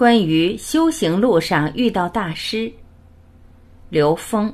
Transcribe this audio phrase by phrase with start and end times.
[0.00, 2.72] 关于修行路上遇到大师，
[3.90, 4.50] 刘峰。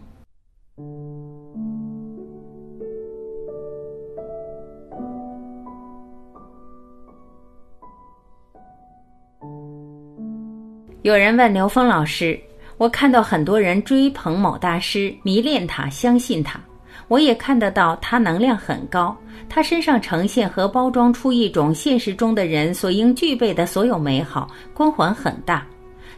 [11.02, 12.36] 有人问刘峰老师
[12.76, 16.60] ：“我看到很多人追捧某大师，迷恋他，相信他。
[17.08, 19.16] 我也看得到他能量很高，
[19.48, 25.66] 他身上呈现和包装出一种现实中的人所应具备的所有美好，光环很大。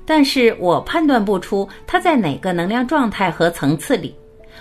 [0.04, 4.14] 但是我判断不出他在哪个能量状态和层次里，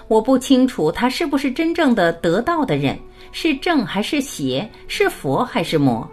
[0.07, 2.98] 我不清楚他是不是真正的得道的人，
[3.31, 6.07] 是正还是邪，是佛还是魔。”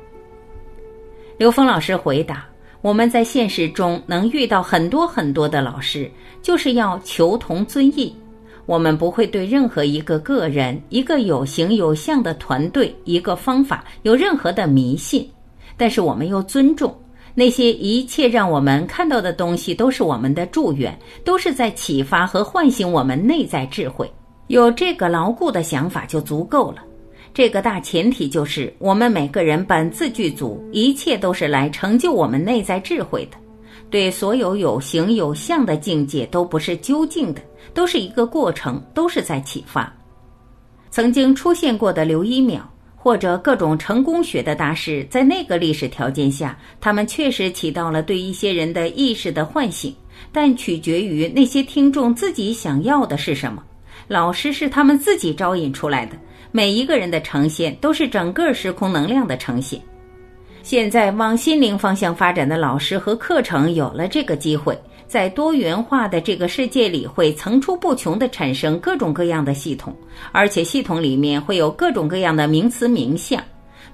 [1.37, 2.47] 刘峰老师回答。
[2.81, 6.11] 我们在现实中能遇到很多很多的老师，
[6.43, 8.15] 就是要求同尊异。
[8.67, 15.29] 我们不会对任何一个个人、一个有形有相的团队、一个方法有任何的迷信，
[15.77, 16.95] 但是我们又尊重
[17.35, 24.11] 那些一切让我们看到的东西都是我们的祝愿，都是在启发和唤醒我们内在智慧。
[24.47, 26.83] 有这个牢固的想法就足够了。
[27.33, 33.44] 这个大前提就是，我们每个人本自具足，一切都是来成就我们内在智慧的。
[33.95, 37.41] 对所有有形有相的境界，都不是究竟的，
[37.73, 39.95] 都是一个过程，都是在启发。
[40.91, 42.61] 曾经出现过的刘一淼，
[42.97, 49.95] 或者各种成功学的大师，在那个历史条件下，他们确实起到了对一些人的意识的唤醒，
[50.33, 53.63] 但取决于那些听众自己想要的是什么。
[54.09, 56.17] 老师是他们自己招引出来的。
[56.51, 59.81] 每一个人的呈现都是整个时空能量的呈现。
[60.65, 64.75] 现在往心灵方向发展的老师和课程有了这个机会，
[65.07, 69.95] 在多元化的这个世界里，会层出不穷的产生各种各样的系统，
[70.33, 73.39] 而且系统里面会有各种各样的名词名相。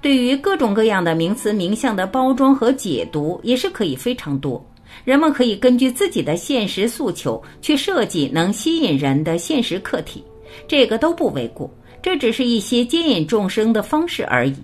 [0.01, 4.65] 对于各种各样的名词名相的包装和解读，也是可以非常多。
[5.03, 10.23] 人们可以根据自己的现实诉求去设计能吸引人的现实课题，
[10.69, 11.69] 这个都不为过。
[12.01, 14.55] 这只是一些接引众生的方式而已。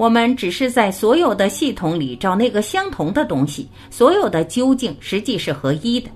[0.00, 6.08] 我们只是在所有的系统里找那个相同的东西，所有的究竟实际是合一的。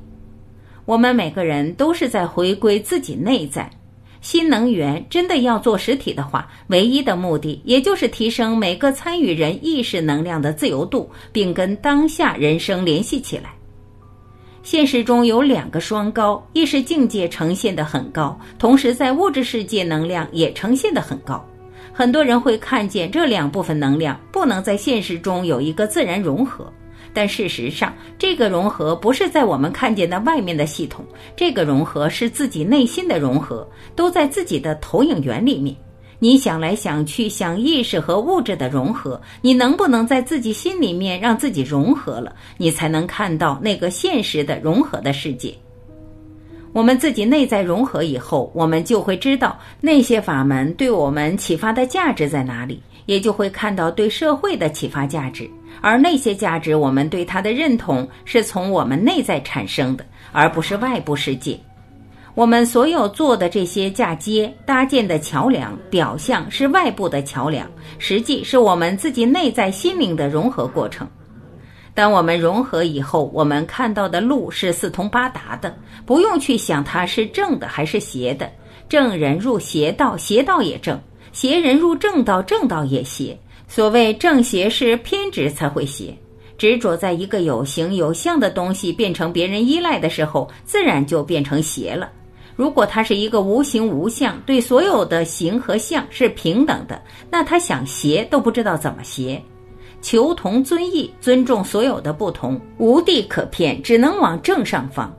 [0.87, 3.71] 我们每个人都是在回归自己内在。
[4.23, 13.53] 新能源真的要做实体的话，唯一的目的也就是提升每个参与人意识能量的自由度，并跟当下人生联系起来。
[14.63, 21.47] 现实中有两个双高，意识境界呈现的很高，同时在物质世界能量也呈现的很高。
[21.97, 26.71] 很多人会看见这两部分能量不能在现实中有一个自然融合，
[27.13, 31.05] 但事实上，这个融合不是在我们看见的外面的系统，
[31.37, 35.77] 这个融合是自己内心的融合，都在自己的投影源里面。
[36.19, 45.55] 你想来想去，想意识和物质的融合，你能不能在自己心里面让自己融合了，你才能看到那个现实的融合的世界。
[46.75, 55.49] 我们自己内在融合以后，我们就会知道那些法门对我们启发的价值在哪里，也就会看到对社会的启发价值。
[55.81, 61.57] 而那些价值，我们对它的认同是从我们内在产生的，而不是外部世界。
[62.35, 67.71] 我们所有做的这些嫁接搭建的桥梁，表象是外部的桥梁，
[68.01, 71.09] 实际是我们自己内在心灵的融合过程。
[71.95, 75.73] 当我们融合以后，我们看到的路是四通八达的，
[76.05, 78.51] 不用去想它是正的还是邪的。
[78.89, 80.99] 正人入邪道，邪道也正；
[81.33, 83.39] 邪人入正道，正道也邪。
[83.69, 86.13] 所谓正邪是偏执才会邪，
[86.59, 92.11] 执着在一个有形有相的东西变成别人依赖的时候，自然就变成邪了。
[92.57, 97.01] 如果它是一个无形无相，对所有的形和相是平等的，
[97.31, 99.41] 那他想邪都不知道怎么邪。
[100.05, 105.11] 求同尊异，尊重所有的不同，无地可偏，只能往正上方。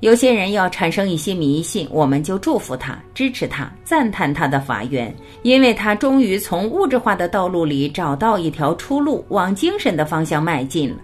[0.00, 10.96] 有些人要产生一些迷信，我们就祝福他，支持他，赞叹他的法缘，因为他终于从物质化的道路里找到一条出路，往精神的方向迈进了。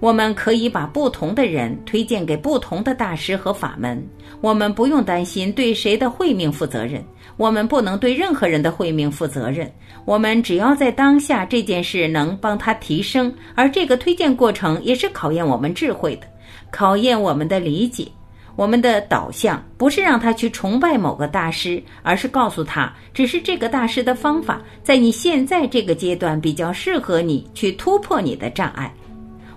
[0.00, 4.00] 我们可以把不同的人推荐给不同的大师和法门，
[4.40, 7.04] 我们不用担心对谁的慧命负责任，
[7.36, 9.68] 我们不能对任何人的慧命负责任，
[10.04, 16.26] 我们只要在当下这件事能帮他提升，而这个推荐过程也是考验我们智慧的，
[16.70, 18.06] 考验我们的理解，
[18.54, 28.94] 我们的导向不是让他去崇拜某个大师，而是告诉他，只是这个大师的方法在你现在这个阶段比较适合你去突破你的障碍。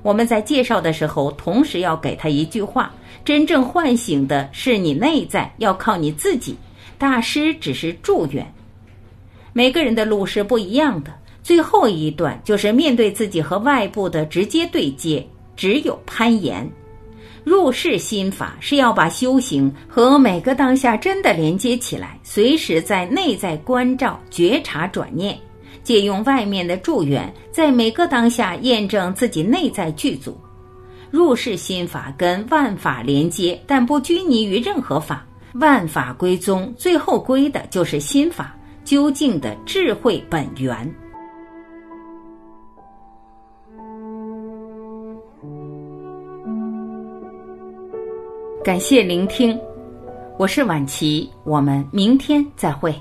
[0.01, 2.91] 我们在介绍的时候，同时要给他一句话：
[3.23, 6.55] 真正唤醒的是你内在，要靠你自己。
[6.97, 8.45] 大师只是祝愿。
[9.53, 11.11] 每个人的路是不一样的。
[11.43, 16.69] 最后一段就是面对自己和外部的直接对接，只有攀岩。
[17.43, 25.35] 入世心法是要把修行和每个当下真的连接起来，随时在内在关照、觉察、转念，
[25.83, 30.37] 借用外面的助缘，在每个当下验证自己内在具足。
[31.09, 35.25] 入世心法跟万法连接，但不拘泥于任何法，
[35.55, 38.55] 万法归宗，最后归的就是心法，
[38.85, 40.89] 究竟的智慧本源。
[48.63, 49.59] 感谢聆听，
[50.37, 52.95] 我是晚琪，我们明天再会。